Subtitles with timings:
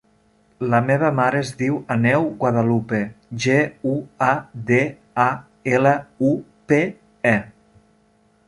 [0.69, 3.01] La meva mare es diu Aneu Guadalupe:
[3.45, 3.59] ge,
[3.91, 3.95] u,
[4.31, 4.33] a,
[4.71, 4.81] de,
[5.25, 5.29] a,
[5.77, 5.95] ela,
[6.31, 6.33] u,
[6.73, 6.81] pe,
[7.37, 7.39] e.